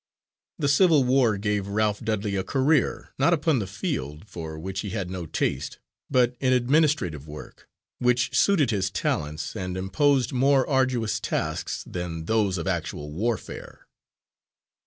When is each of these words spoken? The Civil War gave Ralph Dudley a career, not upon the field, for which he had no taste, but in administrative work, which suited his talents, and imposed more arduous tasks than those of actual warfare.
The 0.57 0.67
Civil 0.67 1.03
War 1.03 1.37
gave 1.37 1.67
Ralph 1.67 1.99
Dudley 2.03 2.35
a 2.35 2.43
career, 2.43 3.13
not 3.19 3.33
upon 3.33 3.59
the 3.59 3.67
field, 3.67 4.27
for 4.27 4.57
which 4.57 4.79
he 4.79 4.89
had 4.89 5.11
no 5.11 5.27
taste, 5.27 5.77
but 6.09 6.35
in 6.39 6.51
administrative 6.53 7.27
work, 7.27 7.69
which 7.99 8.35
suited 8.35 8.71
his 8.71 8.89
talents, 8.89 9.55
and 9.55 9.77
imposed 9.77 10.33
more 10.33 10.67
arduous 10.67 11.19
tasks 11.19 11.83
than 11.85 12.25
those 12.25 12.57
of 12.57 12.65
actual 12.65 13.11
warfare. 13.11 13.85